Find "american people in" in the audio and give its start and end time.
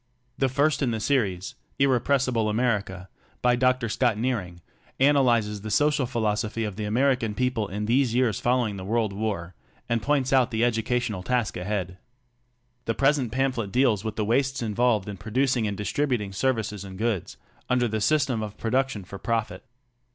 6.85-7.85